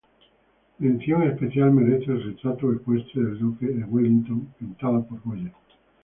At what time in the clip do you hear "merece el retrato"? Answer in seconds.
1.69-2.73